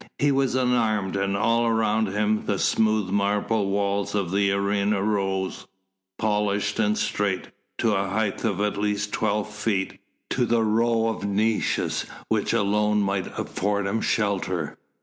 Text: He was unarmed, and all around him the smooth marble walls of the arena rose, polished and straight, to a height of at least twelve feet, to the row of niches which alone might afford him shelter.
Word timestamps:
He 0.17 0.31
was 0.31 0.55
unarmed, 0.55 1.15
and 1.15 1.37
all 1.37 1.67
around 1.67 2.07
him 2.07 2.45
the 2.47 2.57
smooth 2.57 3.11
marble 3.11 3.67
walls 3.69 4.15
of 4.15 4.31
the 4.31 4.51
arena 4.51 5.03
rose, 5.03 5.67
polished 6.17 6.79
and 6.79 6.97
straight, 6.97 7.49
to 7.77 7.91
a 7.93 8.09
height 8.09 8.43
of 8.43 8.59
at 8.61 8.77
least 8.77 9.13
twelve 9.13 9.53
feet, 9.53 9.99
to 10.31 10.47
the 10.47 10.63
row 10.63 11.07
of 11.09 11.23
niches 11.23 12.07
which 12.29 12.51
alone 12.51 13.03
might 13.03 13.27
afford 13.37 13.85
him 13.85 14.01
shelter. 14.01 14.79